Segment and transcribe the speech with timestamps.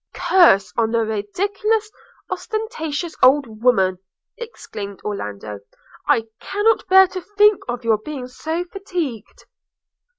[0.15, 1.91] 'Curse on the ridiculous,
[2.31, 3.99] ostentatious old woman!'
[4.35, 5.59] exclaimed Orlando.
[6.07, 9.45] 'I cannot bear to think of your being so fatigued!'